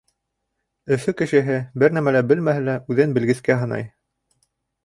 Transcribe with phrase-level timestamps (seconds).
[0.95, 3.87] Өфө кешеһе, бер нимә лә белмәһә лә, үҙен белгескә һанай.